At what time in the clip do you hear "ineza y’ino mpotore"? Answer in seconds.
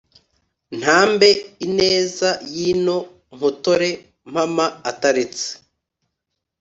1.67-3.91